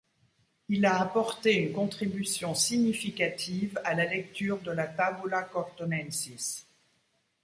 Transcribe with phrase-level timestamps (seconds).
[0.67, 6.65] Il a apporté une contribution significative à la lecture de la Tabula Cortonensis.